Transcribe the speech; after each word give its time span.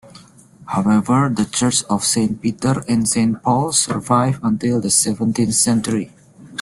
However, 0.65 1.29
the 1.31 1.45
church 1.45 1.83
of 1.83 2.03
Saint 2.03 2.41
Peter 2.41 2.83
and 2.89 3.07
Saint 3.07 3.43
Paul 3.43 3.71
survived 3.71 4.39
until 4.41 4.81
the 4.81 4.89
seventeenth 4.89 5.53
century. 5.53 6.09